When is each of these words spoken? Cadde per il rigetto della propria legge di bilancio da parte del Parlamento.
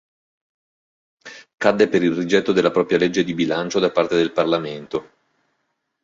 Cadde 1.57 1.87
per 1.87 2.01
il 2.01 2.15
rigetto 2.15 2.53
della 2.53 2.71
propria 2.71 2.97
legge 2.97 3.23
di 3.23 3.35
bilancio 3.35 3.77
da 3.77 3.91
parte 3.91 4.15
del 4.15 4.31
Parlamento. 4.31 5.11